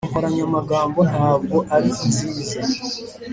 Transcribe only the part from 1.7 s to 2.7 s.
ari nziza.